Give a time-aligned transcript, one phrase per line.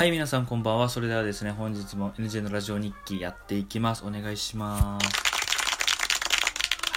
[0.00, 0.88] はい、皆さんこんばんは。
[0.88, 4.02] それではですね、本日も NJ のラジオ日記やっていきます。
[4.02, 5.06] お願いします。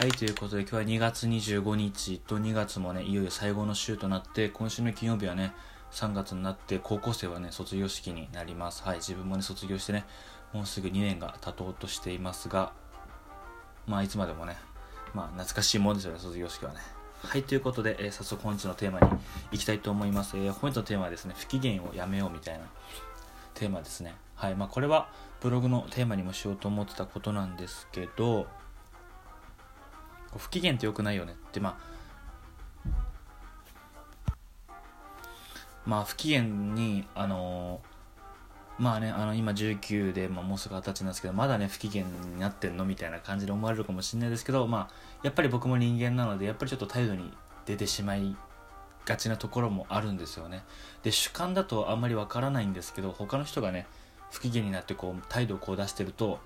[0.02, 5.52] はい、ということで今日は2月25日と2月もね、いよいよ最後の週となって、今週の金曜日はね、
[5.92, 8.84] 3月になって高校生はね、卒業式になります。
[8.84, 10.06] はい、自分もね、卒業してね、
[10.54, 12.72] もうすぐ2年が経とうとしていますが、
[13.86, 14.56] まあいつまでもね、
[15.14, 16.80] まあ懐かしいもんですよね、卒業式はね。
[17.26, 19.08] はい、ということで、えー、早速本日のテーマに
[19.52, 20.38] 行きたいと思います。
[20.38, 22.66] えー、本日のテーマはですね、不機嫌をやめようみたいな
[23.56, 24.14] テーマですね。
[24.36, 25.10] はい、まあこれは
[25.42, 28.46] ブログのテーマにもしようと思ってたことなんですけど、
[30.38, 31.80] 不機嫌って良くないよねって、ま
[34.28, 34.74] あ、
[35.86, 37.93] まあ不機嫌に、あのー
[38.80, 47.32] まあね、あの今19で、まあ、もうすぐ二十歳なんですけどまだね不機嫌になってんのみたいな感じで思われるかもしれないですけど、まあ、やっぱり僕も人間なのでやっぱりちょっと態度に
[47.66, 48.36] 出てしまい
[49.06, 50.64] がちなところもあるんですよね。
[51.04, 53.86] で主観だとあんまりわからないんですけど他の人がね
[54.32, 56.40] 不機嫌になってこう態度をこう出してると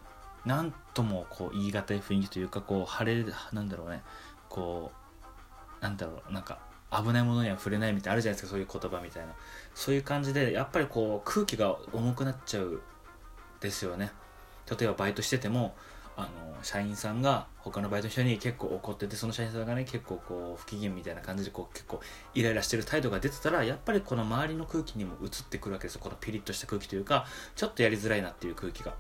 [0.46, 4.02] 何ともこう言い難い雰囲気というかこう晴れなんだろうね。
[4.50, 4.92] こ
[5.80, 6.60] うなんだろうなんか
[6.92, 9.34] 危ないものには触れないみたいなあるじゃないですかそういう言葉みたいな。
[9.76, 12.82] そういう感じでやっぱりこう空気が重くなっちゃう
[13.60, 14.12] ですよね。
[14.70, 15.76] 例えばバイトしてても
[16.16, 16.30] あの
[16.64, 22.02] 社員さんが他のバイトの人に結構怒っててその社員さんがね結構こう不機嫌みたいな感じでこう結構
[22.34, 26.02] イライラしてる態度が出てたらやっぱりこの周りの空気にも移ってくるわけですよ。
[26.02, 28.96] このピリッとした空気というかちょっとやりづらいなっていう空気が。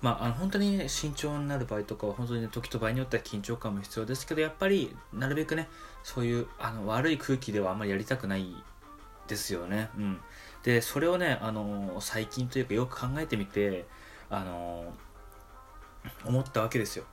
[0.00, 5.68] まあ、あの本当に、ね、慎重になる場合とかは本当に、ね、時と場合によっては緊張感も必要ですけどやっぱりなるべくね
[6.04, 8.46] そういうあの悪い空気ではあんまりやりたくない
[9.26, 9.90] ですよね。
[9.96, 10.20] うん、
[10.62, 13.86] でそれをねあの最近というかよく考えてみて
[14.30, 14.92] あの
[16.24, 17.04] 思ったわけですよ。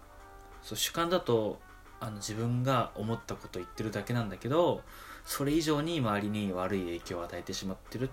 [0.62, 1.60] そう主観だと
[2.00, 4.82] あの自分が思ったこと言ってるだけなんだけど
[5.26, 8.10] それ以上に周りに悪い影響を与えてしまってるっ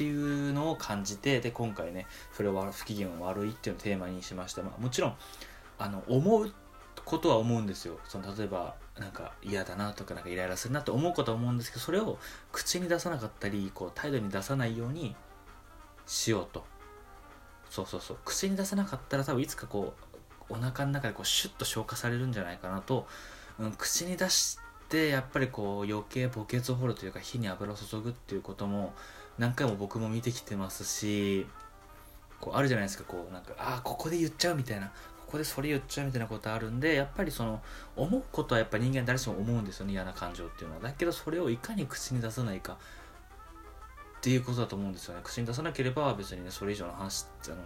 [0.00, 5.14] ていうのを感じてで今回ねそれは不機嫌悪いっていうのをテーマにしました、まあ、もちろん
[5.78, 6.50] あの思う
[7.04, 7.98] ことは思うんですよ。
[8.08, 12.18] その例えばなんか嫌だなとかなんかイライラするなって思うことは思うんですけどそれを
[12.50, 15.14] 口に出さなかったりこう態度に出さないように
[16.06, 16.64] しようと。
[17.68, 18.18] そうそうそう。
[18.24, 19.92] 口に出さなかったら多分いつかこ
[20.48, 23.06] うお腹の中でこうシュッと消化されるんじゃないかなと、
[23.58, 28.92] うん、口に出してやっぱりこう余計墓穴を掘るというか火に油を注ぐっていうことも
[29.40, 31.46] 何回も僕も見てきてますし
[32.40, 37.62] こうあるじゃないですかこうなんかああここで言っちゃうみたいなここでそれ言っちゃうみたいなことあるんでやっぱりその
[37.96, 40.82] 思うことはやっぱ人間誰しも思うんですよね嫌な感情っていうのは。
[40.82, 42.74] だけどそれをいかに口に出さないか
[44.18, 45.22] っていうことだと思うんですよね。
[45.24, 47.62] 口に出さなければ別にねそれ以上の話ってあの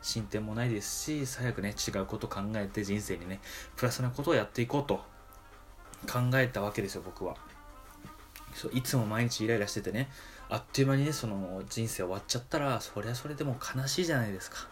[0.00, 3.40] 進展もないですし最悪ね違うこと考えて人生にね
[3.76, 5.02] プラスなことをやっていこうと
[6.10, 7.36] 考えたわけですよ僕は。
[8.54, 10.08] そういつも毎日イライラしててね
[10.50, 14.68] あっという間にねその人生終わっちゃったらそりゃそれでも悲しいじゃないですか、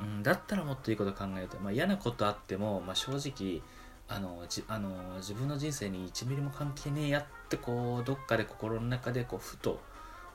[0.00, 3.62] うん、だったらもっといいこと考えて、まあ、嫌なことあっても、まあ、正直
[4.08, 9.80] あのじあの自分の人生に1ミリも関係ねえやってこうどっかで心の中でこうふと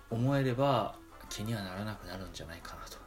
[0.09, 0.95] 思えれば
[1.29, 3.05] 気にはならなくなるんじゃないかなと。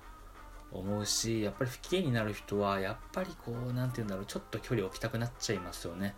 [0.70, 6.14] 思うしやっぱり不機嫌になる人はやっぱりこう何て言うんだろうちょっと距離を置きたくなっちゃいますよね。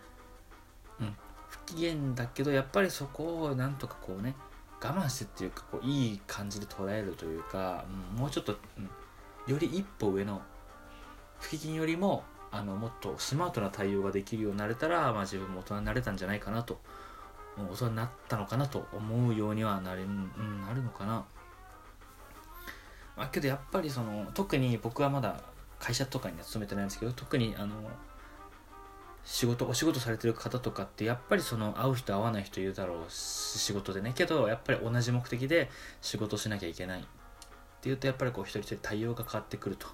[0.99, 1.15] うん。
[1.47, 4.35] 不機嫌だけどやっぱりそこをなんとかこうね
[4.83, 10.41] 我慢してっていうかこういい感じで捉えるというか、うん、もうちょっと、うん、より一歩上の
[11.39, 16.79] 不機嫌よりもあのもっとスマートな対応ができるようになれたら、まあ、自分も大人になれたんじゃないかなと
[17.57, 20.31] 大人になったのかなと思うようにはなれ、うん、
[20.65, 21.25] なるのかな。
[23.15, 25.41] まあ、けどやっぱりその特に僕はまだ
[25.79, 27.75] 会社とかには勤めてないんですけど特にあの
[29.23, 34.13] 仕事お仕事されてる方とかってやっぱりその会う人会わない人いるだろう仕事でね。
[34.15, 35.69] けどやっぱり同じ目的で
[36.01, 37.01] 仕事しなきゃいけない。
[37.01, 37.03] っ
[37.81, 39.87] ていうとやっぱりこう一人一人対応が変わってくると。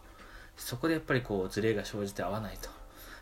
[0.55, 2.69] そこでやっぱりこうズレが生じて合わないと。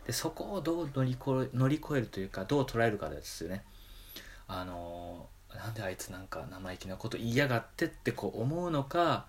[0.06, 3.64] でそこをどう乗り越え乗り越えるというかどう捉えるかですよね。
[4.48, 9.26] あのなんであいつなんか生意気なこと言いやがってってこう思うのか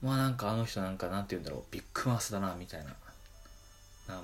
[0.00, 2.94] まあなんかあの人なんかなんて言うんだろうビッグマウスだなみたいな。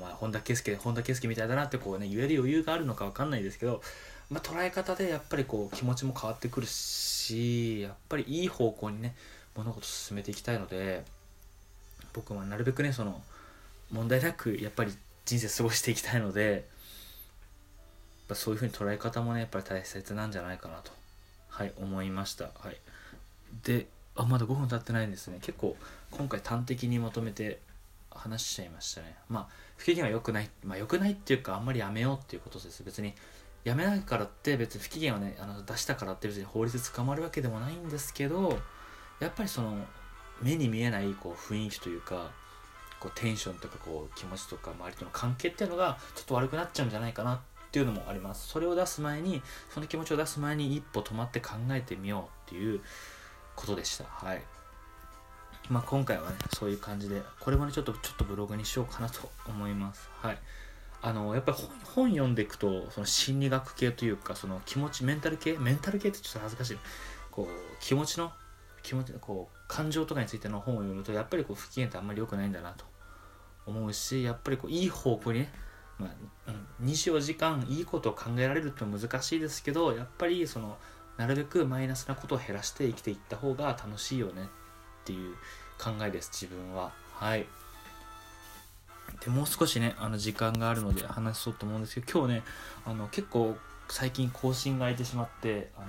[0.00, 3.82] まあ、本田圭佑本田圭佑みたいだなってこうね言える余裕があるのか分かんないですけど、
[4.30, 9.14] まあ、捉え方でやっぱりこう気持ちも変わってくるしやっぱりいい方向にね
[9.54, 11.04] 物事進めていきたいので
[12.12, 13.22] 僕はなるべくねその
[13.90, 14.92] 問題なくやっぱり
[15.24, 16.64] 人生過ごしていきたいので
[18.28, 20.90] やそういうふうに捉え方もねやっぱり大切なんじゃないかなと。
[21.48, 22.44] はい思いました。
[22.44, 22.76] はい。
[23.64, 25.38] であまだ5分経ってないんですね。
[25.40, 25.76] 結構
[26.10, 27.60] 今回端的にまとめて
[28.16, 29.16] 話しちゃいましたね。
[29.28, 32.82] まあ不機嫌は良くないまあ良くないっていうかあんまりやめようっていうことです。
[32.82, 33.14] 別に
[33.64, 38.58] やめないからって別に不機嫌をねあの出したからって別に法律で捕まるわけでもないんですけど
[39.18, 39.76] やっぱりその
[40.40, 42.30] 目に見えないこう雰囲気というか
[43.00, 47.40] こうテンションとかこう気持ちとか周りとの関係っていうのがちょっと悪くなっちゃうんじゃないかなっ
[47.72, 48.48] ていうのもあります。
[48.48, 52.80] それを出す前にその気持ちを出す前に一歩止まって考えてみようっていう
[53.54, 54.04] ことでした。
[54.04, 54.42] はい。
[55.68, 60.08] まあ今回はねそういう感じでこれもねちょっとちょっとブログにしようかなと思います。
[60.20, 60.38] はい。
[61.02, 65.56] あのやっぱり本読んでいくとその心理学系というかその気持ちメンタル系？
[65.58, 66.78] メンタル系ってちょっと恥ずかしい
[67.30, 68.32] こう気持ちの
[68.82, 72.84] 気持ちのこう感情とかについての本を読むとやっぱりこう不機嫌ってあんまり良くないんだなと
[73.66, 75.52] 思うしやっぱりこういい方向にね、
[75.98, 76.06] ま
[76.46, 76.52] あ、
[76.82, 80.76] 24時間いいことを考えられるって難しいですけどやっぱりその
[81.16, 84.48] なるべくマイナスなことを減らして生きていった方が楽しいよね。
[85.06, 85.36] っていう
[85.78, 86.92] 考えです自分は。
[87.14, 87.46] はい。
[89.24, 92.42] でもう少しねあの時間があるので話そうと思うんですけど今日ね
[92.84, 93.56] あの結構
[93.88, 95.80] 最近更新が空いてしまってあ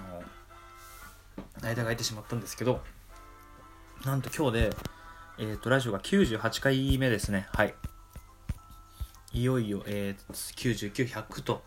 [1.62, 2.82] の間が空いてしまったんですけど
[4.06, 4.70] なんと今日で、
[5.40, 7.48] えーと、ラジオが98回目ですね。
[7.52, 7.74] はい。
[9.34, 11.64] いよいよ、えー、99100と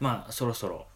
[0.00, 0.86] まあそろそろ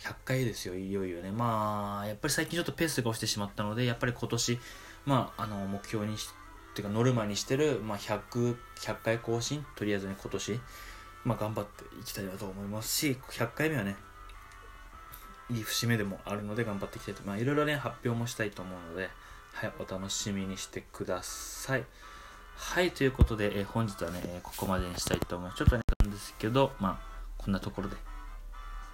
[0.00, 1.30] 100回ですよいよいよね。
[1.30, 4.58] まあやっぱり最近ちょっとペースが落ちてしまったのでやっぱり今年
[5.04, 6.30] まああの目標にし
[6.74, 10.60] ていうかノルマにしてる、まあ100、100, 回更新とりあえずね今年
[11.24, 13.96] まあ頑張っていきたいなと思いますし100回目はね
[15.50, 17.22] いい節目でもあるので頑張っていきたいと。
[17.24, 19.10] まあいろいろね発表もしたいと思うので
[19.52, 21.84] はいお楽しみにしてください。
[22.56, 25.58] はいということで、えー、本日はね、ここまでにしたいと思います。
[25.58, 27.96] ちょっとねなんですけどまあこんなところで。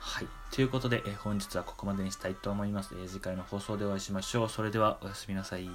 [0.06, 0.26] はい。
[0.52, 2.94] ということで、え、本日はここまでにしたいと思います。
[2.96, 4.48] え、次回の放送でお会いしましょう。
[4.48, 5.68] それではおやすみなさい。